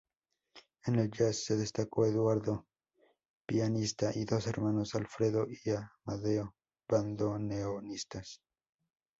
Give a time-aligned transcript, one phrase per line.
[0.87, 2.65] En el jazz se destacó Eduardo,
[3.45, 6.55] pianista, y dos hermanos, Alfredo y Amadeo,
[6.89, 8.41] bandoneonistas.